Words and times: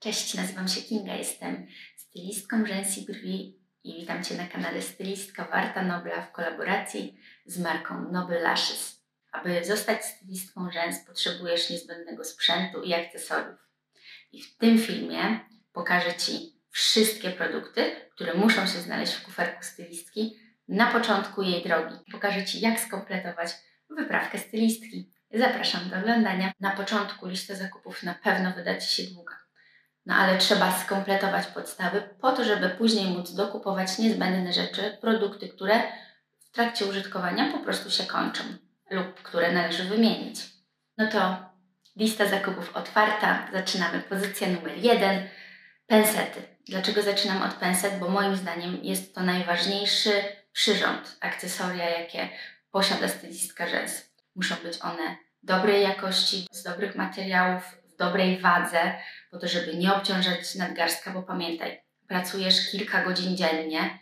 Cześć, 0.00 0.34
nazywam 0.34 0.68
się 0.68 0.82
Kinga, 0.82 1.14
jestem 1.14 1.66
stylistką 1.96 2.66
rzęs 2.66 2.98
i 2.98 3.06
brwi 3.06 3.58
i 3.84 4.00
witam 4.00 4.24
Cię 4.24 4.34
na 4.34 4.46
kanale 4.46 4.82
Stylistka 4.82 5.44
Warta 5.44 5.82
Nobla 5.82 6.22
w 6.22 6.32
kolaboracji 6.32 7.20
z 7.46 7.58
marką 7.58 8.12
Noble 8.12 8.40
Lashes. 8.40 9.02
Aby 9.32 9.64
zostać 9.64 10.04
stylistką 10.04 10.70
rzęs 10.70 11.04
potrzebujesz 11.06 11.70
niezbędnego 11.70 12.24
sprzętu 12.24 12.82
i 12.82 12.94
akcesoriów. 12.94 13.58
I 14.32 14.42
w 14.42 14.56
tym 14.56 14.78
filmie 14.78 15.40
pokażę 15.72 16.14
Ci 16.14 16.60
wszystkie 16.70 17.30
produkty, 17.30 17.90
które 18.14 18.34
muszą 18.34 18.66
się 18.66 18.78
znaleźć 18.78 19.12
w 19.12 19.22
kuferku 19.22 19.62
stylistki 19.62 20.36
na 20.68 20.92
początku 20.92 21.42
jej 21.42 21.64
drogi. 21.64 21.96
Pokażę 22.12 22.44
Ci 22.44 22.60
jak 22.60 22.80
skompletować 22.80 23.50
wyprawkę 23.90 24.38
stylistki. 24.38 25.12
Zapraszam 25.30 25.90
do 25.90 25.96
oglądania. 25.96 26.52
Na 26.60 26.70
początku 26.70 27.26
lista 27.26 27.54
zakupów 27.54 28.02
na 28.02 28.14
pewno 28.14 28.52
wyda 28.52 28.80
Ci 28.80 28.88
się 28.88 29.10
długa. 29.10 29.47
No 30.08 30.14
ale 30.14 30.38
trzeba 30.38 30.78
skompletować 30.78 31.46
podstawy 31.46 32.02
po 32.20 32.32
to, 32.32 32.44
żeby 32.44 32.68
później 32.68 33.06
móc 33.06 33.32
dokupować 33.32 33.98
niezbędne 33.98 34.52
rzeczy, 34.52 34.98
produkty, 35.00 35.48
które 35.48 35.82
w 36.40 36.50
trakcie 36.50 36.86
użytkowania 36.86 37.52
po 37.52 37.58
prostu 37.58 37.90
się 37.90 38.04
kończą 38.04 38.44
lub 38.90 39.22
które 39.22 39.52
należy 39.52 39.84
wymienić. 39.84 40.40
No 40.98 41.06
to 41.10 41.36
lista 41.96 42.26
zakupów 42.26 42.76
otwarta. 42.76 43.48
Zaczynamy. 43.52 44.00
Pozycja 44.00 44.48
numer 44.48 44.78
jeden. 44.78 45.28
Pensety. 45.86 46.42
Dlaczego 46.68 47.02
zaczynam 47.02 47.42
od 47.42 47.54
penset? 47.54 47.98
Bo 47.98 48.08
moim 48.08 48.36
zdaniem 48.36 48.78
jest 48.82 49.14
to 49.14 49.20
najważniejszy 49.20 50.12
przyrząd, 50.52 51.16
akcesoria, 51.20 51.90
jakie 51.90 52.28
posiada 52.70 53.08
stylistka 53.08 53.68
rzęs. 53.68 54.10
Muszą 54.36 54.54
być 54.54 54.82
one 54.82 55.16
dobrej 55.42 55.82
jakości, 55.82 56.46
z 56.52 56.62
dobrych 56.62 56.96
materiałów, 56.96 57.78
dobrej 57.98 58.40
wadze, 58.40 58.94
po 59.30 59.38
to, 59.38 59.48
żeby 59.48 59.76
nie 59.76 59.94
obciążać 59.94 60.54
nadgarstka, 60.54 61.10
bo 61.10 61.22
pamiętaj, 61.22 61.82
pracujesz 62.08 62.70
kilka 62.70 63.04
godzin 63.04 63.36
dziennie 63.36 63.98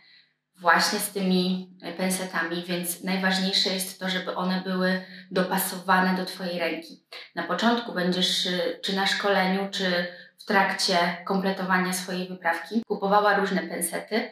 właśnie 0.59 0.99
z 0.99 1.11
tymi 1.11 1.71
pensetami, 1.97 2.63
więc 2.67 3.03
najważniejsze 3.03 3.69
jest 3.69 3.99
to, 3.99 4.09
żeby 4.09 4.35
one 4.35 4.61
były 4.61 5.01
dopasowane 5.31 6.17
do 6.17 6.25
Twojej 6.25 6.59
ręki. 6.59 7.03
Na 7.35 7.43
początku 7.43 7.93
będziesz 7.93 8.45
y, 8.45 8.79
czy 8.83 8.95
na 8.95 9.07
szkoleniu, 9.07 9.67
czy 9.71 10.07
w 10.39 10.45
trakcie 10.45 10.97
kompletowania 11.25 11.93
swojej 11.93 12.27
wyprawki 12.27 12.81
kupowała 12.87 13.37
różne 13.37 13.61
pensety, 13.61 14.29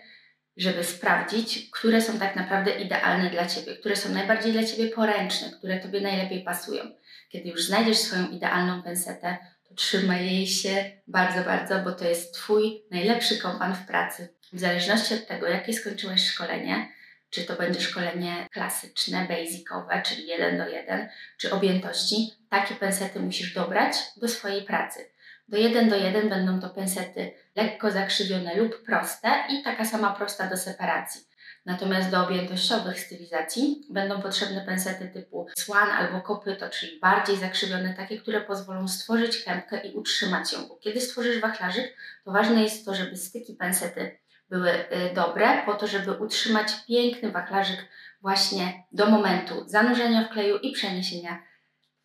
żeby 0.57 0.83
sprawdzić, 0.83 1.69
które 1.71 2.01
są 2.01 2.19
tak 2.19 2.35
naprawdę 2.35 2.71
idealne 2.71 3.29
dla 3.29 3.45
Ciebie, 3.45 3.75
które 3.75 3.95
są 3.95 4.09
najbardziej 4.09 4.53
dla 4.53 4.63
Ciebie 4.63 4.87
poręczne, 4.87 5.51
które 5.57 5.79
Tobie 5.79 6.01
najlepiej 6.01 6.43
pasują. 6.43 6.83
Kiedy 7.29 7.49
już 7.49 7.63
znajdziesz 7.63 7.97
swoją 7.97 8.27
idealną 8.27 8.83
pensetę, 8.83 9.37
to 9.69 9.75
trzymaj 9.75 10.25
jej 10.25 10.47
się 10.47 10.91
bardzo, 11.07 11.43
bardzo, 11.43 11.79
bo 11.79 11.91
to 11.91 12.05
jest 12.05 12.33
Twój 12.33 12.83
najlepszy 12.91 13.37
kompan 13.37 13.75
w 13.75 13.87
pracy. 13.87 14.33
W 14.53 14.59
zależności 14.59 15.13
od 15.13 15.27
tego, 15.27 15.47
jakie 15.47 15.73
skończyłeś 15.73 16.27
szkolenie, 16.27 16.91
czy 17.29 17.43
to 17.43 17.55
będzie 17.55 17.81
szkolenie 17.81 18.47
klasyczne, 18.51 19.27
basicowe, 19.29 20.01
czyli 20.05 20.27
jeden 20.27 20.57
do 20.57 20.67
jeden, 20.67 21.09
czy 21.37 21.51
objętości, 21.51 22.31
takie 22.49 22.75
pensety 22.75 23.19
musisz 23.19 23.53
dobrać 23.53 23.95
do 24.17 24.27
swojej 24.27 24.63
pracy. 24.63 25.09
Do 25.47 25.57
1 25.57 25.89
do 25.89 25.95
1 25.95 26.29
będą 26.29 26.59
to 26.59 26.69
pensety 26.69 27.31
lekko 27.55 27.91
zakrzywione 27.91 28.55
lub 28.55 28.83
proste 28.85 29.43
i 29.49 29.63
taka 29.63 29.85
sama 29.85 30.13
prosta 30.13 30.47
do 30.47 30.57
separacji. 30.57 31.21
Natomiast 31.65 32.11
do 32.11 32.23
objętościowych 32.23 32.99
stylizacji 32.99 33.81
będą 33.89 34.21
potrzebne 34.21 34.61
pensety 34.65 35.07
typu 35.13 35.47
swan 35.57 35.89
albo 35.89 36.21
kopyto, 36.21 36.69
czyli 36.69 36.99
bardziej 36.99 37.37
zakrzywione, 37.37 37.93
takie, 37.93 38.17
które 38.17 38.41
pozwolą 38.41 38.87
stworzyć 38.87 39.43
kępkę 39.43 39.87
i 39.87 39.95
utrzymać 39.95 40.53
ją. 40.53 40.67
Bo 40.67 40.75
kiedy 40.75 41.01
stworzysz 41.01 41.41
wachlarzyk, 41.41 41.97
to 42.25 42.31
ważne 42.31 42.63
jest 42.63 42.85
to, 42.85 42.95
żeby 42.95 43.17
styki 43.17 43.53
pensety 43.53 44.17
były 44.49 44.71
y, 44.71 45.13
dobre, 45.15 45.65
po 45.65 45.73
to, 45.73 45.87
żeby 45.87 46.11
utrzymać 46.11 46.67
piękny 46.87 47.31
wachlarzyk 47.31 47.87
właśnie 48.21 48.83
do 48.91 49.05
momentu 49.05 49.63
zanurzenia 49.67 50.23
w 50.23 50.29
kleju 50.29 50.57
i 50.57 50.71
przeniesienia 50.71 51.43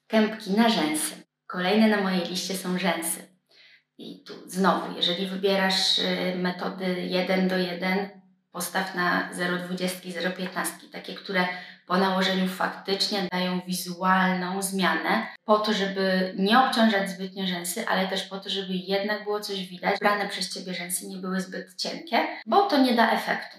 kępki 0.06 0.50
na 0.50 0.68
rzęsy. 0.68 1.14
Kolejne 1.46 1.88
na 1.88 2.00
mojej 2.00 2.28
liście 2.28 2.54
są 2.54 2.78
rzęsy. 2.78 3.20
I 3.98 4.22
tu 4.24 4.32
znowu, 4.46 4.96
jeżeli 4.96 5.26
wybierasz 5.26 5.98
y, 5.98 6.34
metody 6.36 7.00
1 7.00 7.48
do 7.48 7.58
1, 7.58 8.19
postaw 8.52 8.94
na 8.94 9.30
0,20, 9.34 10.12
0,15, 10.12 10.90
takie, 10.92 11.14
które 11.14 11.48
po 11.86 11.96
nałożeniu 11.96 12.48
faktycznie 12.48 13.28
dają 13.32 13.60
wizualną 13.66 14.62
zmianę, 14.62 15.26
po 15.44 15.58
to, 15.58 15.72
żeby 15.72 16.34
nie 16.36 16.60
obciążać 16.60 17.10
zbytnio 17.10 17.46
rzęsy, 17.46 17.88
ale 17.88 18.08
też 18.08 18.22
po 18.22 18.38
to, 18.38 18.50
żeby 18.50 18.72
jednak 18.72 19.24
było 19.24 19.40
coś 19.40 19.66
widać. 19.66 19.98
Brane 20.00 20.28
przez 20.28 20.54
Ciebie 20.54 20.74
rzęsy 20.74 21.06
nie 21.06 21.16
były 21.16 21.40
zbyt 21.40 21.74
cienkie, 21.74 22.26
bo 22.46 22.66
to 22.66 22.78
nie 22.78 22.94
da 22.94 23.10
efektu. 23.10 23.58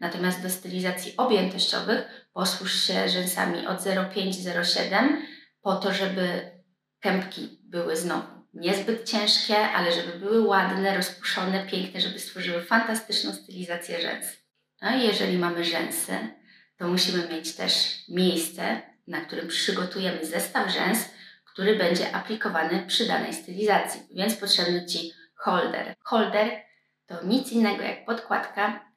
Natomiast 0.00 0.42
do 0.42 0.50
stylizacji 0.50 1.16
objętościowych 1.16 2.28
posłuż 2.32 2.82
się 2.82 3.08
rzęsami 3.08 3.66
od 3.66 3.80
0,5-0,7 3.80 5.16
po 5.62 5.76
to, 5.76 5.94
żeby 5.94 6.50
kępki 7.00 7.60
były 7.62 7.96
znowu 7.96 8.39
niezbyt 8.54 9.10
ciężkie, 9.10 9.58
ale 9.58 9.92
żeby 9.92 10.18
były 10.18 10.40
ładne, 10.40 10.96
rozpuszczone, 10.96 11.66
piękne, 11.66 12.00
żeby 12.00 12.18
stworzyły 12.18 12.62
fantastyczną 12.62 13.32
stylizację 13.32 14.00
rzęs. 14.00 14.26
No 14.82 14.96
i 14.96 15.06
jeżeli 15.06 15.38
mamy 15.38 15.64
rzęsy, 15.64 16.12
to 16.76 16.88
musimy 16.88 17.28
mieć 17.28 17.56
też 17.56 18.04
miejsce, 18.08 18.82
na 19.06 19.20
którym 19.20 19.48
przygotujemy 19.48 20.26
zestaw 20.26 20.70
rzęs, 20.70 21.08
który 21.44 21.76
będzie 21.76 22.14
aplikowany 22.14 22.84
przy 22.86 23.06
danej 23.06 23.34
stylizacji. 23.34 24.00
Więc 24.10 24.36
potrzebny 24.36 24.86
Ci 24.86 25.12
holder. 25.36 25.94
Holder 26.04 26.50
to 27.06 27.24
nic 27.24 27.52
innego 27.52 27.82
jak 27.82 28.04
podkładka, 28.04 28.90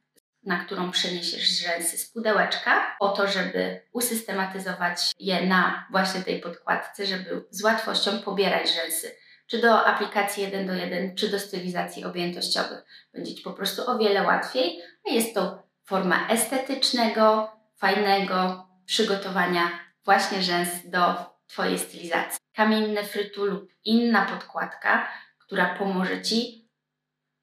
na 0.43 0.65
którą 0.65 0.91
przeniesiesz 0.91 1.59
rzęsy 1.59 1.97
z 1.97 2.11
pudełeczka, 2.11 2.95
po 2.99 3.09
to, 3.09 3.27
żeby 3.27 3.81
usystematyzować 3.91 5.11
je 5.19 5.45
na 5.45 5.87
właśnie 5.91 6.21
tej 6.21 6.39
podkładce, 6.39 7.05
żeby 7.05 7.45
z 7.49 7.63
łatwością 7.63 8.19
pobierać 8.19 8.69
rzęsy 8.73 9.15
czy 9.53 9.59
do 9.59 9.85
aplikacji 9.85 10.43
1 10.43 10.67
do 10.67 10.73
1, 10.73 11.15
czy 11.15 11.29
do 11.29 11.39
stylizacji 11.39 12.05
objętościowych. 12.05 12.85
Będzie 13.13 13.35
Ci 13.35 13.43
po 13.43 13.53
prostu 13.53 13.89
o 13.89 13.97
wiele 13.97 14.23
łatwiej, 14.23 14.81
a 15.07 15.09
jest 15.09 15.33
to 15.33 15.63
forma 15.83 16.27
estetycznego, 16.27 17.51
fajnego 17.77 18.67
przygotowania 18.85 19.69
właśnie 20.05 20.41
rzęs 20.41 20.69
do 20.85 21.15
Twojej 21.47 21.79
stylizacji. 21.79 22.39
Kamienny 22.55 23.03
frytu 23.03 23.45
lub 23.45 23.73
inna 23.85 24.25
podkładka, 24.25 25.07
która 25.39 25.75
pomoże 25.75 26.21
Ci 26.21 26.69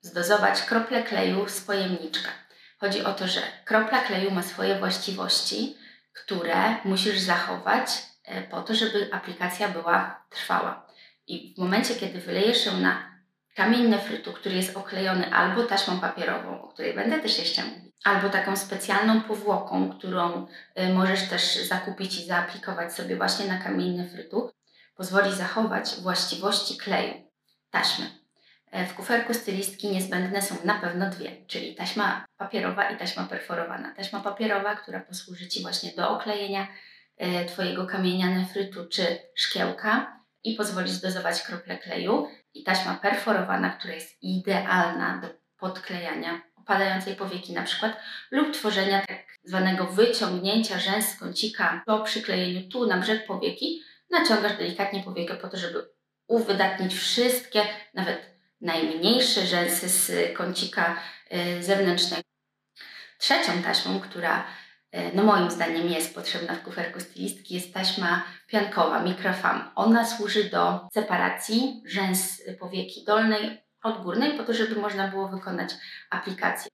zdozować 0.00 0.62
krople 0.62 1.02
kleju 1.02 1.48
z 1.48 1.60
pojemniczka. 1.60 2.28
Chodzi 2.78 3.04
o 3.04 3.12
to, 3.12 3.28
że 3.28 3.40
kropla 3.64 4.00
kleju 4.00 4.30
ma 4.30 4.42
swoje 4.42 4.78
właściwości, 4.78 5.76
które 6.12 6.76
musisz 6.84 7.18
zachować 7.18 7.90
e, 8.24 8.42
po 8.42 8.62
to, 8.62 8.74
żeby 8.74 9.08
aplikacja 9.12 9.68
była 9.68 10.24
trwała. 10.30 10.89
I 11.26 11.54
w 11.54 11.58
momencie, 11.58 11.94
kiedy 11.94 12.20
wylejesz 12.20 12.66
ją 12.66 12.76
na 12.76 13.10
kamień 13.54 13.88
nefrytu, 13.88 14.32
który 14.32 14.54
jest 14.56 14.76
oklejony 14.76 15.34
albo 15.34 15.62
taśmą 15.62 16.00
papierową, 16.00 16.62
o 16.62 16.68
której 16.68 16.94
będę 16.94 17.18
też 17.18 17.38
jeszcze 17.38 17.64
mówić, 17.64 17.94
albo 18.04 18.28
taką 18.28 18.56
specjalną 18.56 19.20
powłoką, 19.20 19.90
którą 19.98 20.46
y, 20.80 20.94
możesz 20.94 21.28
też 21.28 21.56
zakupić 21.56 22.20
i 22.20 22.26
zaaplikować 22.26 22.94
sobie 22.94 23.16
właśnie 23.16 23.46
na 23.46 23.58
kamień 23.58 23.96
nefrytu, 23.96 24.50
pozwoli 24.96 25.34
zachować 25.34 25.94
właściwości 26.02 26.78
kleju, 26.78 27.14
taśmy. 27.70 28.20
E, 28.70 28.86
w 28.86 28.94
kuferku 28.94 29.34
stylistki 29.34 29.88
niezbędne 29.88 30.42
są 30.42 30.54
na 30.64 30.74
pewno 30.74 31.10
dwie, 31.10 31.46
czyli 31.46 31.74
taśma 31.74 32.26
papierowa 32.36 32.90
i 32.90 32.96
taśma 32.96 33.24
perforowana. 33.24 33.94
Taśma 33.94 34.20
papierowa, 34.20 34.76
która 34.76 35.00
posłuży 35.00 35.48
Ci 35.48 35.62
właśnie 35.62 35.92
do 35.96 36.10
oklejenia 36.10 36.68
e, 37.16 37.44
Twojego 37.44 37.86
kamienia 37.86 38.26
nefrytu 38.26 38.88
czy 38.88 39.18
szkiełka, 39.34 40.19
i 40.44 40.54
pozwoli 40.54 40.90
zdozować 40.90 41.42
krople 41.42 41.78
kleju. 41.78 42.28
I 42.54 42.64
taśma 42.64 42.94
perforowana, 42.94 43.70
która 43.70 43.94
jest 43.94 44.22
idealna 44.22 45.20
do 45.22 45.28
podklejania 45.58 46.40
opadającej 46.56 47.16
powieki 47.16 47.52
na 47.52 47.62
przykład 47.62 47.96
lub 48.30 48.54
tworzenia 48.54 49.06
tak 49.06 49.24
zwanego 49.44 49.86
wyciągnięcia 49.86 50.78
rzęs 50.78 51.16
kącika 51.16 51.82
po 51.86 52.00
przyklejeniu 52.00 52.68
tu 52.68 52.86
na 52.86 52.96
brzeg 52.96 53.26
powieki. 53.26 53.82
Naciągasz 54.10 54.56
delikatnie 54.56 55.02
powiekę 55.02 55.36
po 55.36 55.48
to, 55.48 55.56
żeby 55.56 55.88
uwydatnić 56.26 56.94
wszystkie, 56.94 57.62
nawet 57.94 58.30
najmniejsze 58.60 59.46
rzęsy 59.46 59.88
z 59.88 60.36
kącika 60.36 60.96
y, 61.58 61.62
zewnętrznego. 61.62 62.22
Trzecią 63.18 63.62
taśmą, 63.62 64.00
która 64.00 64.44
no 65.14 65.22
moim 65.22 65.50
zdaniem 65.50 65.88
jest 65.88 66.14
potrzebna 66.14 66.54
w 66.54 66.62
kuferku 66.62 67.00
stylistki, 67.00 67.54
jest 67.54 67.74
taśma 67.74 68.22
piankowa, 68.46 69.02
mikrofam. 69.02 69.70
Ona 69.74 70.06
służy 70.06 70.44
do 70.44 70.88
separacji 70.92 71.82
rzęs 71.86 72.42
powieki 72.60 73.04
dolnej 73.04 73.62
od 73.82 74.02
górnej, 74.02 74.32
po 74.32 74.44
to, 74.44 74.54
żeby 74.54 74.80
można 74.80 75.08
było 75.08 75.28
wykonać 75.28 75.70
aplikację. 76.10 76.70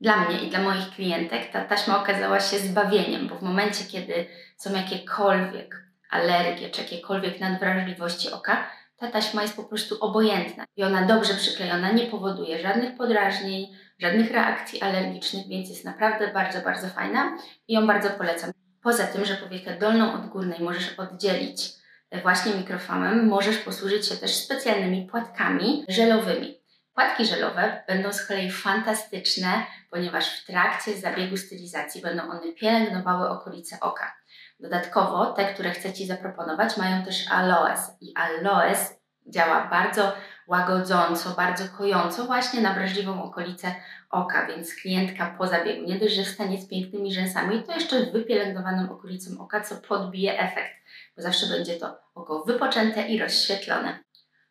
Dla 0.00 0.16
mnie 0.16 0.42
i 0.42 0.50
dla 0.50 0.62
moich 0.62 0.90
klientek 0.90 1.52
ta 1.52 1.64
taśma 1.64 2.02
okazała 2.02 2.40
się 2.40 2.58
zbawieniem, 2.58 3.28
bo 3.28 3.34
w 3.34 3.42
momencie, 3.42 3.84
kiedy 3.84 4.26
są 4.56 4.74
jakiekolwiek 4.74 5.84
alergie 6.10 6.70
czy 6.70 6.82
jakiekolwiek 6.82 7.40
nadwrażliwości 7.40 8.30
oka, 8.30 8.70
ta 8.96 9.10
taśma 9.10 9.42
jest 9.42 9.56
po 9.56 9.64
prostu 9.64 9.96
obojętna 10.00 10.64
i 10.76 10.84
ona 10.84 11.06
dobrze 11.06 11.34
przyklejona 11.34 11.92
nie 11.92 12.06
powoduje 12.06 12.62
żadnych 12.62 12.96
podrażnień, 12.96 13.66
żadnych 14.00 14.30
reakcji 14.30 14.82
alergicznych, 14.82 15.48
więc 15.48 15.68
jest 15.68 15.84
naprawdę 15.84 16.32
bardzo, 16.32 16.60
bardzo 16.60 16.88
fajna 16.88 17.36
i 17.68 17.74
ją 17.74 17.86
bardzo 17.86 18.10
polecam. 18.10 18.50
Poza 18.82 19.06
tym, 19.06 19.24
że 19.24 19.34
powiekę 19.34 19.78
dolną 19.78 20.12
od 20.12 20.26
górnej 20.26 20.60
możesz 20.60 20.98
oddzielić 20.98 21.68
e, 22.10 22.20
właśnie 22.22 22.54
mikrofamem, 22.54 23.26
możesz 23.26 23.58
posłużyć 23.58 24.06
się 24.06 24.16
też 24.16 24.34
specjalnymi 24.34 25.06
płatkami 25.06 25.84
żelowymi. 25.88 26.60
Płatki 26.94 27.26
żelowe 27.26 27.84
będą 27.88 28.12
z 28.12 28.26
kolei 28.26 28.50
fantastyczne, 28.50 29.66
ponieważ 29.90 30.40
w 30.40 30.46
trakcie 30.46 30.96
zabiegu 30.96 31.36
stylizacji 31.36 32.02
będą 32.02 32.22
one 32.22 32.52
pielęgnowały 32.52 33.28
okolice 33.28 33.80
oka. 33.80 34.16
Dodatkowo 34.60 35.32
te, 35.32 35.54
które 35.54 35.70
chcę 35.70 35.92
Ci 35.92 36.06
zaproponować, 36.06 36.76
mają 36.76 37.04
też 37.04 37.30
aloes 37.30 37.90
i 38.00 38.14
aloes 38.16 39.00
działa 39.26 39.68
bardzo 39.68 40.12
łagodząco, 40.50 41.30
bardzo 41.30 41.64
kojąco 41.78 42.24
właśnie 42.24 42.60
na 42.60 42.74
wrażliwą 42.74 43.22
okolicę 43.22 43.74
oka, 44.10 44.46
więc 44.46 44.74
klientka 44.74 45.34
po 45.38 45.46
zabiegu 45.46 45.86
nie 45.86 45.98
dość, 45.98 46.14
że 46.14 46.24
stanie 46.24 46.58
z 46.58 46.68
pięknymi 46.68 47.14
rzęsami, 47.14 47.62
to 47.62 47.72
jeszcze 47.72 48.06
wypielęgnowaną 48.06 48.92
okolicą 48.92 49.40
oka, 49.40 49.60
co 49.60 49.76
podbije 49.76 50.38
efekt, 50.38 50.74
bo 51.16 51.22
zawsze 51.22 51.46
będzie 51.46 51.76
to 51.76 51.98
oko 52.14 52.44
wypoczęte 52.44 53.08
i 53.08 53.18
rozświetlone. 53.18 53.98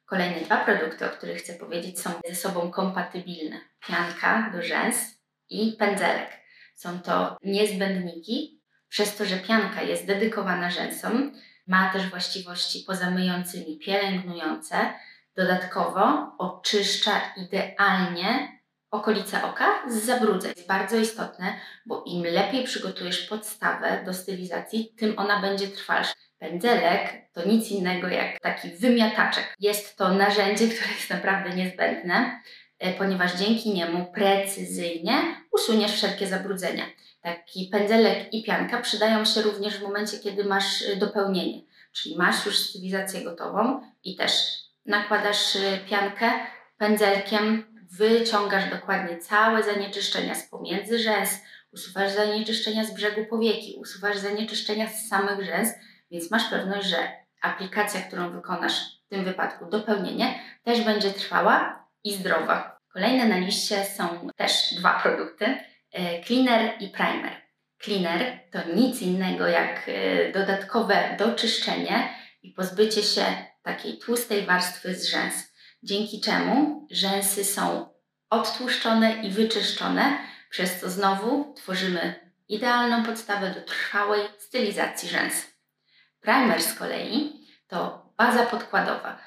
Kolejne 0.06 0.42
dwa 0.42 0.58
produkty, 0.58 1.06
o 1.06 1.10
których 1.10 1.38
chcę 1.38 1.54
powiedzieć, 1.54 2.00
są 2.00 2.10
ze 2.28 2.36
sobą 2.36 2.72
kompatybilne. 2.72 3.60
Pianka 3.88 4.52
do 4.54 4.62
rzęs 4.62 5.20
i 5.50 5.76
pędzelek. 5.80 6.30
Są 6.76 7.00
to 7.00 7.38
niezbędniki, 7.44 8.62
przez 8.90 9.16
to, 9.16 9.26
że 9.26 9.38
pianka 9.38 9.82
jest 9.82 10.06
dedykowana 10.06 10.72
rzęsom, 10.72 11.32
ma 11.68 11.94
też 11.94 12.10
właściwości 12.10 12.84
pozamyjącymi, 12.88 13.80
pielęgnujące, 13.80 14.76
dodatkowo 15.40 16.32
oczyszcza 16.38 17.22
idealnie 17.38 18.60
okolice 18.92 19.44
oka 19.44 19.66
z 19.90 20.06
zabrudzeń. 20.06 20.54
Jest 20.56 20.68
bardzo 20.68 20.98
istotne, 20.98 21.54
bo 21.86 22.04
im 22.06 22.24
lepiej 22.24 22.64
przygotujesz 22.64 23.28
podstawę 23.28 24.04
do 24.06 24.14
stylizacji, 24.14 24.94
tym 24.98 25.20
ona 25.20 25.42
będzie 25.42 25.68
trwalsza. 25.68 26.14
Pędzelek 26.40 27.32
to 27.34 27.48
nic 27.48 27.72
innego 27.72 28.08
jak 28.08 28.40
taki 28.40 28.70
wymiataczek. 28.70 29.56
Jest 29.60 29.98
to 29.98 30.14
narzędzie, 30.14 30.68
które 30.68 30.92
jest 30.92 31.10
naprawdę 31.10 31.50
niezbędne, 31.50 32.42
e, 32.80 32.94
ponieważ 32.94 33.36
dzięki 33.36 33.74
niemu 33.74 34.06
precyzyjnie 34.14 35.14
usuniesz 35.52 35.92
wszelkie 35.92 36.28
zabrudzenia. 36.28 36.84
Taki 37.22 37.70
pędzelek 37.72 38.34
i 38.34 38.44
pianka 38.44 38.82
przydają 38.82 39.26
się 39.26 39.42
również 39.42 39.78
w 39.78 39.84
momencie, 39.84 40.20
kiedy 40.20 40.44
masz 40.44 40.82
e, 40.82 40.96
dopełnienie. 40.96 41.62
Czyli 41.94 42.18
masz 42.18 42.46
już 42.46 42.58
stylizację 42.58 43.24
gotową 43.24 43.82
i 44.04 44.16
też 44.16 44.32
nakładasz 44.90 45.56
e, 45.56 45.78
piankę 45.90 46.32
pędzelkiem, 46.78 47.66
wyciągasz 47.92 48.70
dokładnie 48.70 49.18
całe 49.18 49.64
zanieczyszczenia 49.64 50.36
z 50.36 50.50
pomiędzy 50.50 51.00
rzęs, 51.00 51.42
usuwasz 51.74 52.12
zanieczyszczenia 52.12 52.84
z 52.84 52.94
brzegu 52.94 53.26
powieki, 53.26 53.78
usuwasz 53.80 54.18
zanieczyszczenia 54.18 54.88
z 54.88 55.08
samych 55.08 55.46
rzęs, 55.46 55.70
więc 56.12 56.32
masz 56.32 56.50
pewność, 56.50 56.88
że 56.88 56.98
aplikacja, 57.42 58.02
którą 58.02 58.32
wykonasz 58.32 58.74
w 59.06 59.10
tym 59.10 59.26
wypadku, 59.26 59.66
dopełnienie, 59.66 60.40
też 60.64 60.82
będzie 60.82 61.12
trwała 61.12 61.86
i 62.04 62.14
zdrowa. 62.14 62.80
Kolejne 62.94 63.26
na 63.26 63.38
liście 63.38 63.86
są 63.86 64.30
też 64.36 64.74
dwa 64.74 65.00
produkty: 65.00 65.46
e, 65.92 66.24
cleaner 66.24 66.72
i 66.80 66.88
primer. 66.88 67.42
Cleaner 67.84 68.40
to 68.52 68.60
nic 68.76 69.02
innego 69.02 69.48
jak 69.48 69.82
e, 69.88 70.32
dodatkowe 70.32 71.16
doczyszczenie 71.20 72.10
i 72.42 72.52
pozbycie 72.52 73.04
się 73.04 73.24
takiej 73.70 73.98
tłustej 73.98 74.46
warstwy 74.46 74.96
z 74.96 75.06
rzęs, 75.06 75.34
dzięki 75.84 76.22
czemu 76.22 76.88
rzęsy 76.92 77.46
są 77.46 77.90
odtłuszczone 78.30 79.24
i 79.24 79.32
wyczyszczone, 79.32 80.18
przez 80.50 80.80
co 80.80 80.90
znowu 80.90 81.54
tworzymy 81.54 82.32
idealną 82.48 83.04
podstawę 83.04 83.54
do 83.54 83.62
trwałej 83.62 84.22
stylizacji 84.38 85.10
rzęs. 85.10 85.48
Primer 86.22 86.64
z 86.64 86.74
kolei 86.74 87.48
to 87.68 88.06
baza 88.18 88.46
podkładowa, 88.46 89.22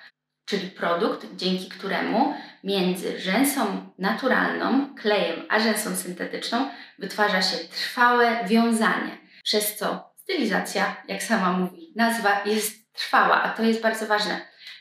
czyli 0.44 0.71
produkt, 0.71 1.27
dzięki 1.37 1.69
któremu 1.69 2.35
między 2.65 3.21
rzęsą 3.21 3.91
naturalną, 3.99 4.94
klejem, 4.94 5.47
a 5.49 5.61
rzęsą 5.61 5.97
syntetyczną 5.97 6.71
wytwarza 6.99 7.43
się 7.43 7.56
trwałe 7.56 8.44
wiązanie, 8.47 9.19
przez 9.43 9.77
co 9.77 10.15
stylizacja, 10.17 10.97
jak 11.09 11.23
sama 11.23 11.53
mówi 11.53 11.93
nazwa, 11.97 12.44
jest 12.44 12.81
trwała, 12.93 13.43
a 13.43 13.50
to 13.50 13.62
jest 13.62 13.83
bardzo 13.83 14.06
ważne, 14.06 14.41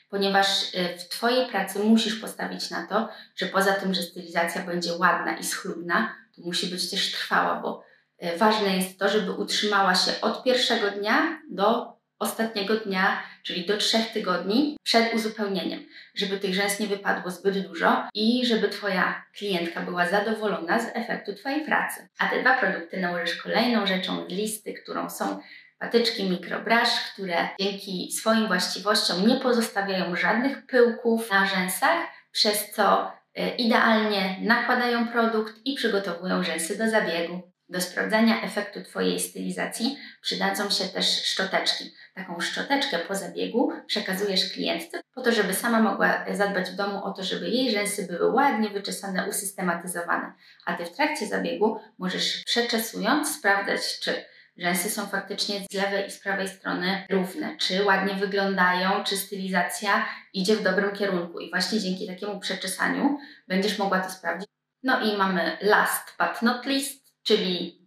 ponieważ 0.10 0.74
y, 0.76 0.98
w 0.98 1.10
Twojej 1.10 1.50
pracy 1.50 1.80
musisz 1.80 2.16
postawić 2.16 2.70
na 2.70 2.88
to, 2.88 3.10
że 3.36 3.46
poza 3.46 3.74
tym, 3.74 3.94
że 3.94 4.02
stylizacja 4.02 4.62
będzie 4.62 4.94
ładna 4.94 5.38
i 5.38 5.44
schludna, 5.44 6.16
to 6.36 6.42
musi 6.42 6.68
być 6.68 6.90
też 6.90 7.12
trwała, 7.12 7.56
bo 7.56 7.84
y, 8.24 8.38
ważne 8.38 8.78
jest 8.78 9.00
to, 9.00 9.10
żeby 9.10 9.32
utrzymała 9.32 9.96
się 9.96 10.22
od 10.22 10.44
pierwszego 10.44 10.92
dnia 10.92 11.42
do 11.50 12.02
ostatniego 12.22 12.76
dnia, 12.76 13.24
czyli 13.44 13.66
do 13.66 13.78
trzech 13.78 14.12
tygodni 14.12 14.78
przed 14.84 15.14
uzupełnieniem, 15.14 15.86
żeby 16.16 16.40
tych 16.40 16.54
rzęs 16.56 16.80
nie 16.80 16.88
wypadło 16.88 17.32
zbyt 17.32 17.68
dużo 17.68 18.04
i 18.14 18.46
żeby 18.46 18.70
Twoja 18.70 19.26
klientka 19.38 19.82
była 19.82 20.08
zadowolona 20.08 20.80
z 20.80 20.92
efektu 20.94 21.36
Twojej 21.36 21.66
pracy. 21.66 22.08
A 22.20 22.28
te 22.28 22.42
dwa 22.42 22.58
produkty 22.58 23.00
nałożysz 23.00 23.36
kolejną 23.36 23.88
rzeczą 23.88 24.26
listy, 24.28 24.74
którą 24.74 25.10
są 25.10 25.40
patyczki 25.82 26.30
mikrobrush, 26.30 27.12
które 27.14 27.50
dzięki 27.60 28.12
swoim 28.12 28.48
właściwościom 28.48 29.28
nie 29.28 29.36
pozostawiają 29.36 30.16
żadnych 30.16 30.66
pyłków 30.66 31.32
na 31.32 31.46
rzęsach, 31.46 31.98
przez 32.32 32.72
co 32.72 33.12
e, 33.36 33.56
idealnie 33.56 34.38
nakładają 34.42 35.08
produkt 35.08 35.54
i 35.66 35.76
przygotowują 35.76 36.44
rzęsy 36.44 36.78
do 36.78 36.90
zabiegu. 36.90 37.42
Do 37.70 37.82
sprawdzania 37.82 38.42
efektu 38.42 38.84
Twojej 38.84 39.20
stylizacji 39.20 39.98
przydadzą 40.22 40.70
się 40.70 40.86
też 40.86 41.24
szczoteczki. 41.24 41.94
Taką 42.16 42.40
szczoteczkę 42.40 43.00
po 43.00 43.16
zabiegu 43.16 43.72
przekazujesz 43.88 44.54
klientce 44.54 45.02
po 45.16 45.22
to, 45.22 45.32
żeby 45.32 45.54
sama 45.54 45.80
mogła 45.80 46.26
zadbać 46.34 46.70
w 46.70 46.76
domu 46.76 47.04
o 47.04 47.12
to, 47.12 47.24
żeby 47.24 47.50
jej 47.50 47.72
rzęsy 47.72 48.08
były 48.08 48.32
ładnie 48.32 48.70
wyczesane, 48.70 49.30
usystematyzowane. 49.30 50.34
A 50.66 50.74
Ty 50.74 50.86
w 50.86 50.96
trakcie 50.96 51.28
zabiegu 51.28 51.80
możesz 51.98 52.44
przeczesując 52.46 53.36
sprawdzać, 53.36 54.00
czy 54.00 54.26
rzęsy 54.62 54.90
są 54.90 55.08
faktycznie 55.08 55.62
z 55.72 55.74
lewej 55.74 56.08
i 56.08 56.12
z 56.12 56.20
prawej 56.20 56.48
strony 56.48 57.06
równe, 57.10 57.58
czy 57.58 57.86
ładnie 57.86 58.14
wyglądają, 58.14 59.04
czy 59.04 59.18
stylizacja 59.18 60.06
idzie 60.34 60.56
w 60.56 60.64
dobrym 60.64 60.92
kierunku. 60.92 61.40
I 61.40 61.50
właśnie 61.50 61.80
dzięki 61.80 62.08
takiemu 62.08 62.40
przeczesaniu 62.40 63.18
będziesz 63.48 63.78
mogła 63.78 64.00
to 64.00 64.10
sprawdzić. 64.10 64.50
No 64.84 65.02
i 65.02 65.18
mamy 65.18 65.58
last 65.62 66.16
but 66.20 66.42
not 66.42 66.66
least, 66.66 67.24
czyli 67.24 67.82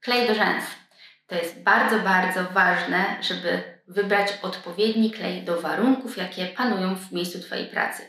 klej 0.00 0.28
do 0.28 0.34
rzęs. 0.34 0.64
To 1.26 1.34
jest 1.34 1.62
bardzo, 1.62 2.00
bardzo 2.00 2.44
ważne, 2.44 3.16
żeby 3.20 3.62
wybrać 3.88 4.32
odpowiedni 4.42 5.10
klej 5.10 5.42
do 5.42 5.60
warunków, 5.60 6.16
jakie 6.16 6.46
panują 6.46 6.96
w 6.96 7.12
miejscu 7.12 7.40
Twojej 7.40 7.66
pracy. 7.66 8.02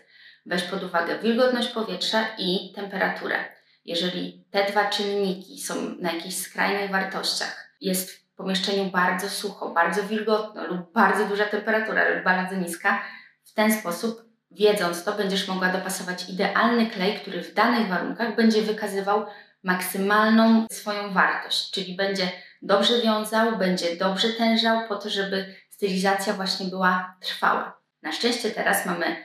Weź 0.46 0.64
pod 0.64 0.84
uwagę 0.84 1.20
wilgotność 1.20 1.68
powietrza 1.68 2.26
i 2.38 2.74
temperaturę. 2.76 3.46
Jeżeli 3.86 4.46
te 4.52 4.72
dwa 4.72 4.90
czynniki 4.90 5.62
są 5.62 5.96
na 6.00 6.12
jakichś 6.12 6.36
skrajnych 6.36 6.92
wartościach, 6.92 7.65
jest 7.82 8.12
w 8.12 8.36
pomieszczeniu 8.36 8.86
bardzo 8.86 9.30
sucho, 9.30 9.70
bardzo 9.70 10.04
wilgotno 10.04 10.68
lub 10.68 10.94
bardzo 10.94 11.26
duża 11.26 11.46
temperatura 11.46 12.10
lub 12.10 12.24
bardzo 12.24 12.56
niska, 12.56 13.02
w 13.46 13.54
ten 13.54 13.74
sposób, 13.74 14.22
wiedząc 14.52 15.04
to, 15.04 15.12
będziesz 15.12 15.48
mogła 15.48 15.70
dopasować 15.70 16.30
idealny 16.30 16.90
klej, 16.90 17.20
który 17.20 17.44
w 17.44 17.54
danych 17.54 17.88
warunkach 17.88 18.36
będzie 18.36 18.62
wykazywał 18.62 19.26
maksymalną 19.64 20.66
swoją 20.72 21.14
wartość, 21.14 21.72
czyli 21.72 21.96
będzie 21.96 22.32
dobrze 22.62 23.02
wiązał, 23.02 23.58
będzie 23.58 23.96
dobrze 23.96 24.30
tężał 24.30 24.88
po 24.88 24.96
to, 24.96 25.10
żeby 25.10 25.56
stylizacja 25.70 26.34
właśnie 26.34 26.66
była 26.66 27.18
trwała. 27.20 27.82
Na 28.02 28.12
szczęście 28.12 28.52
teraz 28.52 28.86
mamy 28.86 29.16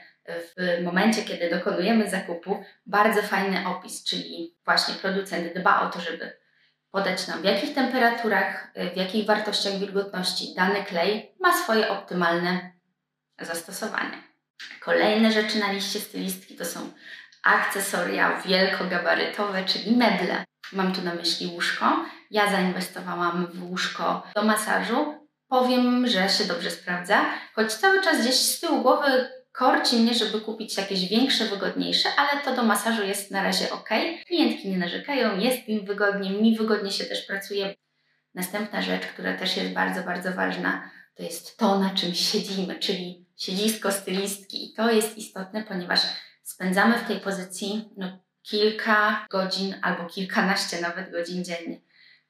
w 0.57 0.83
momencie, 0.83 1.23
kiedy 1.23 1.49
dokonujemy 1.49 2.09
zakupu, 2.09 2.63
bardzo 2.85 3.21
fajny 3.21 3.67
opis, 3.67 4.03
czyli 4.03 4.55
właśnie 4.65 4.93
producent 4.93 5.53
dba 5.53 5.81
o 5.81 5.89
to, 5.89 6.01
żeby 6.01 6.40
podać 6.91 7.27
nam 7.27 7.41
w 7.41 7.45
jakich 7.45 7.75
temperaturach, 7.75 8.71
w 8.93 8.97
jakich 8.97 9.25
wartościach 9.25 9.73
wilgotności 9.73 10.53
dany 10.55 10.83
klej 10.83 11.35
ma 11.39 11.57
swoje 11.57 11.89
optymalne 11.89 12.71
zastosowanie. 13.41 14.23
Kolejne 14.79 15.31
rzeczy 15.31 15.59
na 15.59 15.71
liście 15.71 15.99
stylistki 15.99 16.55
to 16.55 16.65
są 16.65 16.79
akcesoria 17.43 18.41
wielkogabarytowe, 18.41 19.65
czyli 19.65 19.97
meble. 19.97 20.43
Mam 20.73 20.93
tu 20.93 21.01
na 21.01 21.15
myśli 21.15 21.47
łóżko. 21.47 22.05
Ja 22.31 22.51
zainwestowałam 22.51 23.47
w 23.53 23.63
łóżko 23.63 24.27
do 24.35 24.43
masażu. 24.43 25.27
Powiem, 25.47 26.07
że 26.07 26.29
się 26.29 26.43
dobrze 26.43 26.71
sprawdza, 26.71 27.25
choć 27.55 27.73
cały 27.73 28.01
czas 28.01 28.21
gdzieś 28.21 28.35
z 28.35 28.59
tyłu 28.59 28.81
głowy 28.81 29.29
korci 29.51 29.95
mnie, 29.95 30.13
żeby 30.13 30.41
kupić 30.41 30.77
jakieś 30.77 31.09
większe, 31.09 31.45
wygodniejsze, 31.45 32.09
ale 32.17 32.41
to 32.43 32.55
do 32.55 32.63
masażu 32.63 33.03
jest 33.03 33.31
na 33.31 33.43
razie 33.43 33.71
ok. 33.71 33.89
Klientki 34.27 34.69
nie 34.69 34.77
narzekają, 34.77 35.39
jest 35.39 35.67
im 35.67 35.85
wygodnie, 35.85 36.29
mi 36.29 36.57
wygodnie 36.57 36.91
się 36.91 37.03
też 37.03 37.25
pracuje. 37.25 37.75
Następna 38.33 38.81
rzecz, 38.81 39.05
która 39.05 39.37
też 39.37 39.57
jest 39.57 39.73
bardzo, 39.73 40.03
bardzo 40.03 40.31
ważna, 40.31 40.91
to 41.15 41.23
jest 41.23 41.57
to, 41.57 41.79
na 41.79 41.89
czym 41.89 42.13
siedzimy, 42.13 42.79
czyli 42.79 43.25
siedzisko 43.37 43.91
stylistki. 43.91 44.65
I 44.65 44.73
to 44.73 44.91
jest 44.91 45.17
istotne, 45.17 45.63
ponieważ 45.63 45.99
spędzamy 46.43 46.97
w 46.97 47.07
tej 47.07 47.19
pozycji 47.19 47.89
no, 47.97 48.19
kilka 48.41 49.25
godzin 49.29 49.75
albo 49.81 50.05
kilkanaście 50.05 50.81
nawet 50.81 51.11
godzin 51.11 51.43
dziennie. 51.43 51.81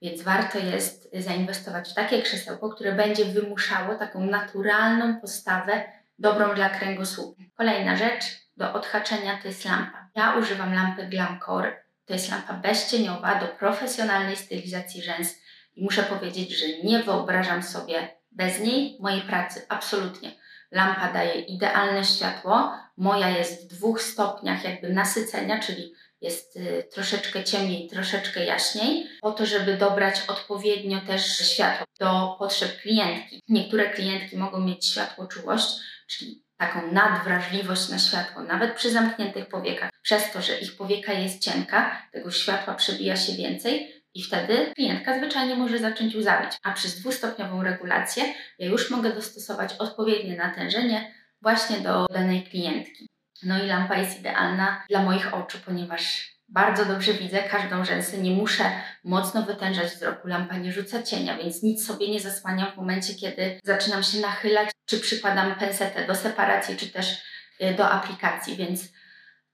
Więc 0.02 0.22
warto 0.22 0.60
jest 0.60 1.10
zainwestować 1.14 1.90
w 1.90 1.94
takie 1.94 2.22
krzesełko, 2.22 2.70
które 2.70 2.96
będzie 2.96 3.26
wymuszało 3.26 3.96
taką 3.96 4.26
naturalną 4.26 5.22
postawę, 5.22 5.84
dobrą 6.22 6.56
dla 6.56 6.70
kręgosłupa. 6.70 7.44
Kolejna 7.58 7.98
rzecz 7.98 8.24
do 8.58 8.74
odhaczenia 8.74 9.40
to 9.42 9.48
jest 9.48 9.66
lampa. 9.66 10.10
Ja 10.16 10.36
używam 10.36 10.74
lampy 10.74 11.08
Glamcore. 11.08 11.84
To 12.06 12.14
jest 12.14 12.32
lampa 12.32 12.54
bezcieniowa 12.54 13.40
do 13.40 13.48
profesjonalnej 13.48 14.36
stylizacji 14.36 15.02
rzęs. 15.02 15.36
I 15.76 15.84
muszę 15.84 16.04
powiedzieć, 16.04 16.60
że 16.60 16.66
nie 16.84 17.04
wyobrażam 17.04 17.64
sobie 17.64 18.18
bez 18.32 18.60
niej 18.60 18.98
mojej 19.00 19.22
pracy. 19.22 19.66
Absolutnie. 19.70 20.32
Lampa 20.72 21.14
daje 21.14 21.42
idealne 21.42 22.04
światło. 22.04 22.74
Moja 22.98 23.30
jest 23.30 23.66
w 23.66 23.78
dwóch 23.78 24.02
stopniach 24.02 24.64
jakby 24.64 24.90
nasycenia, 24.90 25.60
czyli 25.60 25.94
jest 26.22 26.56
y, 26.58 26.88
troszeczkę 26.92 27.44
ciemniej, 27.44 27.88
troszeczkę 27.88 28.46
jaśniej, 28.46 29.08
po 29.22 29.32
to, 29.32 29.46
żeby 29.46 29.78
dobrać 29.78 30.22
odpowiednio 30.28 31.02
też 31.02 31.38
światło 31.38 31.86
do 32.00 32.36
potrzeb 32.40 32.82
klientki. 32.82 33.42
Niektóre 33.50 33.90
klientki 33.90 34.38
mogą 34.38 34.60
mieć 34.60 34.86
światło 34.86 35.28
czułość, 35.28 35.68
czyli 36.12 36.44
taką 36.58 36.92
nadwrażliwość 36.92 37.90
na 37.90 38.00
światło, 38.00 38.44
nawet 38.44 38.76
przy 38.76 38.92
zamkniętych 38.92 39.48
powiekach. 39.48 39.90
Przez 40.02 40.32
to, 40.32 40.42
że 40.42 40.60
ich 40.60 40.78
powieka 40.78 41.14
jest 41.14 41.44
cienka, 41.44 42.08
tego 42.12 42.32
światła 42.32 42.74
przebija 42.74 43.16
się 43.16 43.34
więcej 43.34 44.04
i 44.14 44.24
wtedy 44.24 44.72
klientka 44.76 45.18
zwyczajnie 45.18 45.56
może 45.56 45.80
zacząć 45.80 46.16
łzawić. 46.16 46.52
A 46.64 46.74
przez 46.74 47.00
dwustopniową 47.00 47.64
regulację 47.64 48.24
ja 48.60 48.68
już 48.68 48.92
mogę 48.92 49.14
dostosować 49.14 49.74
odpowiednie 49.80 50.38
natężenie 50.38 51.14
właśnie 51.42 51.78
do 51.78 52.06
danej 52.06 52.44
klientki. 52.44 53.08
No 53.44 53.64
i 53.64 53.68
lampa 53.68 53.98
jest 53.98 54.20
idealna 54.20 54.84
dla 54.90 55.04
moich 55.04 55.34
oczu, 55.34 55.58
ponieważ 55.66 56.32
bardzo 56.52 56.86
dobrze 56.86 57.14
widzę 57.14 57.44
każdą 57.44 57.86
rzęsę, 57.86 58.18
nie 58.18 58.32
muszę 58.32 58.64
mocno 59.04 59.44
wytężać 59.44 59.88
wzroku, 59.88 60.28
lampa 60.28 60.58
nie 60.58 60.72
rzuca 60.72 61.04
cienia, 61.04 61.38
więc 61.38 61.64
nic 61.64 61.86
sobie 61.86 62.12
nie 62.12 62.20
zasłaniam 62.20 62.72
w 62.72 62.76
momencie, 62.76 63.16
kiedy 63.16 63.60
zaczynam 63.64 64.04
się 64.04 64.20
nachylać, 64.20 64.70
czy 64.86 65.00
przykładam 65.00 65.56
pensetę 65.56 66.08
do 66.08 66.16
separacji, 66.16 66.78
czy 66.78 66.90
też 66.90 67.22
y, 67.62 67.74
do 67.74 67.90
aplikacji, 67.90 68.56
więc 68.56 68.82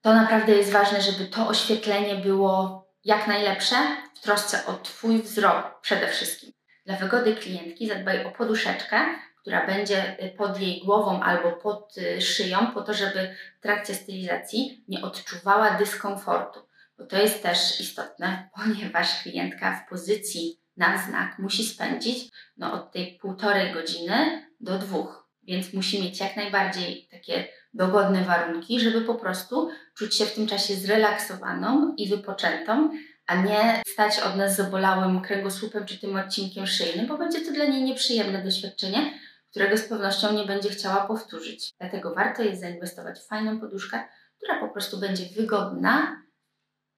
to 0.01 0.13
naprawdę 0.13 0.53
jest 0.53 0.71
ważne, 0.71 1.01
żeby 1.01 1.25
to 1.25 1.47
oświetlenie 1.47 2.15
było 2.15 2.87
jak 3.03 3.27
najlepsze 3.27 3.75
w 4.15 4.19
trosce 4.19 4.65
o 4.65 4.73
Twój 4.73 5.21
wzrok 5.21 5.81
przede 5.81 6.07
wszystkim. 6.07 6.51
Dla 6.85 6.95
wygody 6.95 7.35
klientki 7.35 7.87
zadbaj 7.87 8.25
o 8.25 8.31
poduszeczkę, 8.31 9.05
która 9.41 9.67
będzie 9.67 10.23
y, 10.23 10.29
pod 10.37 10.59
jej 10.59 10.81
głową 10.85 11.21
albo 11.21 11.51
pod 11.51 11.97
y, 11.97 12.21
szyją, 12.21 12.71
po 12.73 12.81
to, 12.81 12.93
żeby 12.93 13.35
w 13.59 13.61
trakcie 13.61 13.95
stylizacji 13.95 14.85
nie 14.87 15.01
odczuwała 15.01 15.71
dyskomfortu. 15.71 16.66
Bo 16.97 17.05
to 17.05 17.17
jest 17.17 17.43
też 17.43 17.79
istotne, 17.79 18.49
ponieważ 18.55 19.23
klientka 19.23 19.75
w 19.75 19.89
pozycji 19.89 20.59
na 20.77 20.97
znak 20.97 21.39
musi 21.39 21.65
spędzić 21.65 22.29
no, 22.57 22.73
od 22.73 22.91
tej 22.91 23.17
półtorej 23.21 23.73
godziny 23.73 24.47
do 24.59 24.79
dwóch. 24.79 25.27
Więc 25.43 25.73
musi 25.73 26.03
mieć 26.03 26.19
jak 26.19 26.35
najbardziej 26.35 27.07
takie 27.11 27.47
dogodne 27.73 28.23
warunki, 28.23 28.79
żeby 28.79 29.01
po 29.01 29.15
prostu 29.15 29.69
czuć 29.97 30.15
się 30.15 30.25
w 30.25 30.35
tym 30.35 30.47
czasie 30.47 30.75
zrelaksowaną 30.75 31.95
i 31.97 32.09
wypoczętą, 32.09 32.89
a 33.27 33.35
nie 33.35 33.81
stać 33.87 34.19
od 34.19 34.35
nas 34.35 34.55
zabolałym 34.55 35.21
kręgosłupem 35.21 35.85
czy 35.85 35.99
tym 35.99 36.15
odcinkiem 36.15 36.67
szyjnym, 36.67 37.07
bo 37.07 37.17
będzie 37.17 37.41
to 37.41 37.51
dla 37.51 37.65
niej 37.65 37.83
nieprzyjemne 37.83 38.43
doświadczenie, 38.43 39.13
którego 39.51 39.77
z 39.77 39.81
pewnością 39.81 40.33
nie 40.33 40.45
będzie 40.45 40.69
chciała 40.69 41.07
powtórzyć. 41.07 41.73
Dlatego 41.79 42.13
warto 42.13 42.43
jest 42.43 42.61
zainwestować 42.61 43.19
w 43.19 43.27
fajną 43.27 43.59
poduszkę, 43.59 44.03
która 44.37 44.59
po 44.59 44.69
prostu 44.69 44.99
będzie 44.99 45.23
wygodna 45.35 46.21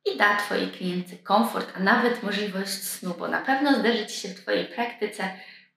i 0.05 0.17
da 0.17 0.35
Twojej 0.35 0.71
klientce 0.71 1.15
komfort, 1.15 1.73
a 1.75 1.79
nawet 1.79 2.23
możliwość 2.23 2.83
snu, 2.83 3.15
bo 3.19 3.27
na 3.27 3.41
pewno 3.41 3.79
zdarzy 3.79 4.05
Ci 4.05 4.19
się 4.19 4.27
w 4.27 4.41
Twojej 4.41 4.65
praktyce, 4.65 5.29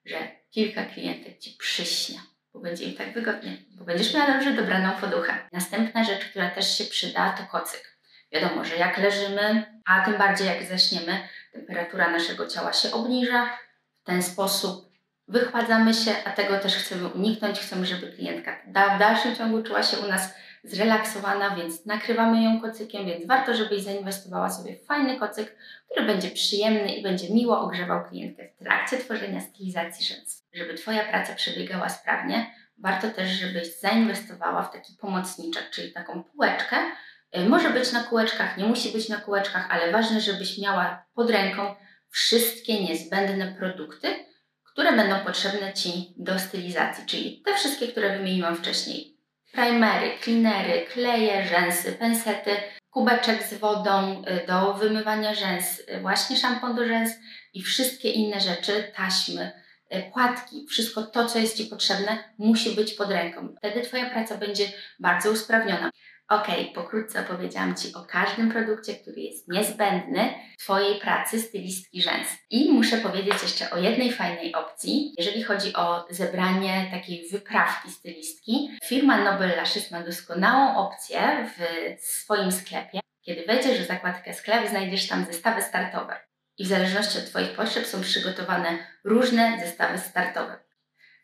że 0.05 0.17
kilka 0.51 0.85
klientek 0.85 1.39
Ci 1.39 1.55
przyśnie, 1.59 2.19
bo 2.53 2.59
będzie 2.59 2.83
im 2.83 2.97
tak 2.97 3.13
wygodnie, 3.13 3.57
bo 3.77 3.85
będziesz 3.85 4.13
miała 4.13 4.33
dobrze 4.33 4.53
dobraną 4.53 4.91
poduchę. 5.01 5.33
Następna 5.51 6.03
rzecz, 6.03 6.25
która 6.25 6.49
też 6.49 6.77
się 6.77 6.83
przyda, 6.83 7.33
to 7.37 7.59
kocyk. 7.59 7.97
Wiadomo, 8.31 8.65
że 8.65 8.75
jak 8.75 8.97
leżymy, 8.97 9.65
a 9.85 10.05
tym 10.05 10.17
bardziej 10.17 10.47
jak 10.47 10.63
zaśniemy, 10.63 11.27
temperatura 11.53 12.11
naszego 12.11 12.47
ciała 12.47 12.73
się 12.73 12.91
obniża. 12.91 13.57
W 14.01 14.05
ten 14.05 14.23
sposób 14.23 14.93
wychładzamy 15.27 15.93
się, 15.93 16.11
a 16.25 16.31
tego 16.31 16.59
też 16.59 16.75
chcemy 16.75 17.07
uniknąć. 17.07 17.59
Chcemy, 17.59 17.85
żeby 17.85 18.11
klientka 18.11 18.59
w 18.67 18.99
dalszym 18.99 19.35
ciągu 19.35 19.63
czuła 19.63 19.83
się 19.83 19.97
u 19.97 20.07
nas 20.07 20.33
zrelaksowana, 20.63 21.55
więc 21.55 21.85
nakrywamy 21.85 22.43
ją 22.43 22.61
kocykiem, 22.61 23.05
więc 23.05 23.27
warto, 23.27 23.55
żebyś 23.55 23.83
zainwestowała 23.83 24.49
sobie 24.49 24.75
w 24.75 24.85
fajny 24.85 25.19
kocyk, 25.19 25.55
który 25.91 26.05
będzie 26.05 26.31
przyjemny 26.31 26.95
i 26.95 27.03
będzie 27.03 27.33
miło 27.33 27.59
ogrzewał 27.59 28.05
klientkę 28.05 28.49
w 28.55 28.63
trakcie 28.63 28.97
tworzenia 28.97 29.41
stylizacji 29.41 30.05
rzęs. 30.05 30.45
Żeby 30.53 30.73
Twoja 30.73 31.05
praca 31.05 31.35
przebiegała 31.35 31.89
sprawnie, 31.89 32.51
warto 32.77 33.09
też, 33.09 33.29
żebyś 33.29 33.79
zainwestowała 33.79 34.63
w 34.63 34.71
taki 34.71 34.93
pomocniczek, 34.93 35.69
czyli 35.69 35.91
taką 35.91 36.23
półeczkę. 36.23 36.77
Y, 37.37 37.49
może 37.49 37.69
być 37.69 37.91
na 37.91 38.03
kółeczkach, 38.03 38.57
nie 38.57 38.65
musi 38.65 38.91
być 38.91 39.09
na 39.09 39.17
kółeczkach, 39.17 39.67
ale 39.71 39.91
ważne, 39.91 40.21
żebyś 40.21 40.57
miała 40.57 41.05
pod 41.13 41.29
ręką 41.29 41.75
wszystkie 42.09 42.83
niezbędne 42.83 43.55
produkty, 43.55 44.07
które 44.63 44.93
będą 44.93 45.19
potrzebne 45.19 45.73
Ci 45.73 46.13
do 46.17 46.39
stylizacji, 46.39 47.05
czyli 47.05 47.41
te 47.45 47.55
wszystkie, 47.55 47.87
które 47.87 48.17
wymieniłam 48.17 48.55
wcześniej. 48.55 49.12
Primery, 49.53 50.17
cleanery, 50.23 50.85
kleje, 50.93 51.47
rzęsy, 51.47 51.91
pensety, 51.91 52.51
kubeczek 52.89 53.43
z 53.43 53.53
wodą 53.53 54.23
y, 54.43 54.47
do 54.47 54.73
wymywania 54.73 55.35
rzęs, 55.35 55.79
y, 55.79 56.01
właśnie 56.01 56.37
szampon 56.37 56.75
do 56.75 56.87
rzęs 56.87 57.11
i 57.53 57.61
wszystkie 57.61 58.09
inne 58.09 58.39
rzeczy, 58.39 58.91
taśmy, 58.95 59.51
y, 59.95 60.11
płatki, 60.13 60.67
wszystko 60.69 61.03
to, 61.03 61.25
co 61.25 61.39
jest 61.39 61.57
Ci 61.57 61.65
potrzebne, 61.65 62.33
musi 62.37 62.75
być 62.75 62.93
pod 62.93 63.11
ręką. 63.11 63.55
Wtedy 63.57 63.81
Twoja 63.81 64.09
praca 64.09 64.37
będzie 64.37 64.65
bardzo 64.99 65.31
usprawniona. 65.31 65.91
Ok, 66.29 66.47
pokrótce 66.75 67.19
opowiedziałam 67.19 67.75
Ci 67.75 67.93
o 67.93 68.05
każdym 68.05 68.51
produkcie, 68.51 68.95
który 68.95 69.21
jest 69.21 69.47
niezbędny 69.47 70.33
Twojej 70.59 70.99
pracy 70.99 71.41
stylistki 71.41 72.01
rzęs. 72.01 72.27
I 72.49 72.71
muszę 72.71 72.97
powiedzieć 72.97 73.33
jeszcze 73.43 73.71
o 73.71 73.77
jednej 73.77 74.11
fajnej 74.11 74.55
opcji, 74.55 75.13
jeżeli 75.17 75.43
chodzi 75.43 75.73
o 75.73 76.05
zebranie 76.09 76.87
takiej 76.91 77.29
wyprawki 77.29 77.91
stylistki. 77.91 78.69
Firma 78.85 79.23
Nobel 79.23 79.57
Lashes 79.57 79.91
ma 79.91 80.03
doskonałą 80.03 80.87
opcję 80.87 81.49
w 81.57 82.01
swoim 82.05 82.51
sklepie. 82.51 82.99
Kiedy 83.21 83.45
wejdziesz 83.45 83.79
w 83.79 83.87
zakładkę 83.87 84.33
sklep, 84.33 84.69
znajdziesz 84.69 85.07
tam 85.07 85.25
zestawy 85.25 85.61
startowe. 85.61 86.19
I 86.57 86.65
w 86.65 86.67
zależności 86.67 87.17
od 87.17 87.25
Twoich 87.25 87.51
potrzeb 87.51 87.85
są 87.85 88.01
przygotowane 88.01 88.87
różne 89.03 89.59
zestawy 89.65 89.97
startowe. 89.97 90.59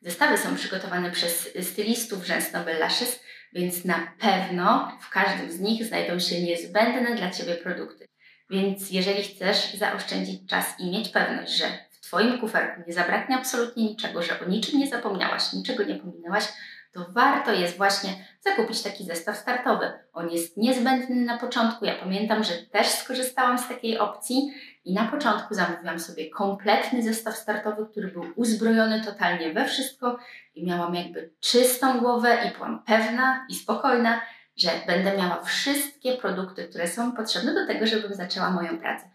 Zestawy 0.02 0.38
są 0.38 0.56
przygotowane 0.56 1.12
przez 1.12 1.50
stylistów 1.62 2.26
rzęs 2.26 2.54
Nobel 2.54 2.80
Lashes, 2.80 3.20
więc 3.54 3.86
na 3.86 4.14
pewno 4.20 4.98
w 5.02 5.10
każdym 5.10 5.52
z 5.52 5.60
nich 5.60 5.86
znajdą 5.86 6.20
się 6.20 6.42
niezbędne 6.42 7.16
dla 7.16 7.32
Ciebie 7.32 7.56
produkty. 7.56 8.08
Więc 8.50 8.92
jeżeli 8.92 9.24
chcesz 9.24 9.74
zaoszczędzić 9.74 10.50
czas 10.50 10.80
i 10.80 10.92
mieć 10.92 11.10
pewność, 11.10 11.58
że 11.58 11.66
w 11.92 12.00
Twoim 12.00 12.40
kuferku 12.40 12.82
nie 12.88 12.94
zabraknie 12.94 13.38
absolutnie 13.38 13.84
niczego, 13.84 14.24
że 14.24 14.40
o 14.40 14.46
niczym 14.46 14.80
nie 14.80 14.88
zapomniałaś, 14.88 15.54
niczego 15.54 15.84
nie 15.84 15.96
pominęłaś, 15.96 16.44
to 16.92 17.06
warto 17.10 17.54
jest 17.54 17.78
właśnie 17.78 18.10
zakupić 18.42 18.82
taki 18.82 19.04
zestaw 19.04 19.38
startowy. 19.38 19.92
On 20.14 20.30
jest 20.30 20.58
niezbędny 20.58 21.16
na 21.16 21.38
początku. 21.38 21.86
Ja 21.86 21.96
pamiętam, 21.96 22.44
że 22.44 22.54
też 22.54 22.88
skorzystałam 22.88 23.58
z 23.58 23.68
takiej 23.68 24.00
opcji 24.00 24.54
i 24.86 24.94
na 24.94 25.06
początku 25.06 25.54
zamówiłam 25.54 26.00
sobie 26.00 26.30
kompletny 26.30 27.04
zestaw 27.04 27.36
startowy, 27.36 27.86
który 27.92 28.08
był 28.08 28.24
uzbrojony 28.36 29.04
totalnie 29.06 29.54
we 29.54 29.66
wszystko 29.66 30.20
i 30.56 30.66
miałam 30.66 30.96
jakby 30.96 31.34
czystą 31.40 32.00
głowę 32.00 32.38
i 32.48 32.58
byłam 32.58 32.84
pewna 32.84 33.46
i 33.50 33.56
spokojna, 33.56 34.22
że 34.58 34.70
będę 34.88 35.18
miała 35.18 35.42
wszystkie 35.42 36.18
produkty, 36.18 36.68
które 36.68 36.88
są 36.88 37.12
potrzebne 37.12 37.54
do 37.54 37.68
tego, 37.68 37.88
żebym 37.88 38.14
zaczęła 38.14 38.50
moją 38.50 38.80
pracę. 38.80 39.10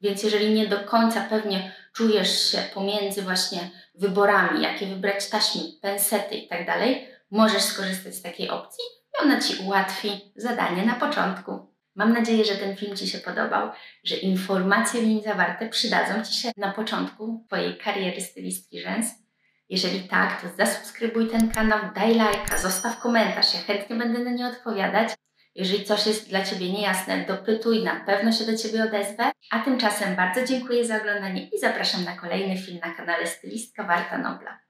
Więc 0.00 0.22
jeżeli 0.22 0.54
nie 0.54 0.66
do 0.66 0.78
końca 0.78 1.20
pewnie 1.30 1.72
czujesz 1.92 2.50
się 2.50 2.58
pomiędzy 2.74 3.22
właśnie 3.22 3.70
wyborami, 3.94 4.62
jakie 4.62 4.86
wybrać 4.86 5.30
taśmy, 5.30 5.60
pensety 5.82 6.34
i 6.34 6.48
tak 6.48 6.66
możesz 7.30 7.62
skorzystać 7.62 8.14
z 8.14 8.22
takiej 8.22 8.50
opcji 8.50 8.84
i 8.84 9.24
ona 9.24 9.40
Ci 9.40 9.62
ułatwi 9.64 10.32
zadanie 10.36 10.86
na 10.86 10.94
początku. 10.94 11.74
Mam 11.94 12.12
nadzieję, 12.12 12.44
że 12.44 12.54
ten 12.54 12.76
film 12.76 12.96
Ci 12.96 13.08
się 13.08 13.18
podobał, 13.18 13.70
że 14.04 14.16
informacje 14.16 15.02
w 15.02 15.06
nim 15.06 15.22
zawarte 15.22 15.68
przydadzą 15.68 16.24
Ci 16.24 16.34
się 16.34 16.50
na 16.56 16.72
początku 16.72 17.44
Twojej 17.46 17.78
kariery 17.78 18.20
stylistki 18.20 18.80
rzęs. 18.80 19.06
Jeżeli 19.68 20.00
tak, 20.00 20.42
to 20.42 20.48
zasubskrybuj 20.56 21.28
ten 21.28 21.50
kanał, 21.50 21.78
daj 21.94 22.14
lajka, 22.14 22.58
zostaw 22.58 23.00
komentarz, 23.00 23.54
ja 23.54 23.60
chętnie 23.60 23.96
będę 23.96 24.18
na 24.18 24.30
nie 24.30 24.46
odpowiadać. 24.46 25.08
Jeżeli 25.54 25.84
coś 25.84 26.06
jest 26.06 26.28
dla 26.28 26.44
Ciebie 26.44 26.72
niejasne, 26.72 27.24
dopytuj, 27.28 27.84
na 27.84 28.00
pewno 28.00 28.32
się 28.32 28.44
do 28.44 28.56
Ciebie 28.56 28.84
odezwę. 28.84 29.30
A 29.50 29.58
tymczasem 29.58 30.16
bardzo 30.16 30.44
dziękuję 30.44 30.84
za 30.84 30.96
oglądanie 30.96 31.48
i 31.48 31.58
zapraszam 31.58 32.04
na 32.04 32.16
kolejny 32.16 32.58
film 32.58 32.78
na 32.84 32.94
kanale 32.94 33.26
Stylistka 33.26 33.84
Warta 33.84 34.18
Nobla. 34.18 34.67